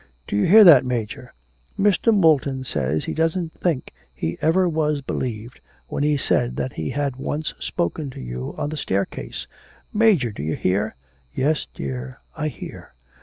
'Do 0.27 0.35
you 0.35 0.47
hear 0.47 0.63
that, 0.63 0.83
Major? 0.83 1.31
Mr. 1.77 2.11
Moulton 2.11 2.63
says 2.63 3.01
that 3.01 3.05
he 3.05 3.13
doesn't 3.13 3.53
think 3.53 3.93
he 4.11 4.35
ever 4.41 4.67
was 4.67 4.99
believed 5.03 5.61
when 5.89 6.01
he 6.01 6.17
said 6.17 6.55
that 6.55 6.73
he 6.73 6.89
had 6.89 7.17
once 7.17 7.53
spoken 7.59 8.09
to 8.09 8.19
you 8.19 8.55
on 8.57 8.69
the 8.71 8.77
staircase. 8.77 9.45
Major, 9.93 10.31
do 10.31 10.41
you 10.41 10.55
hear?' 10.55 10.95
'Yes, 11.35 11.67
dear, 11.75 12.19
I 12.35 12.47
hear. 12.47 12.95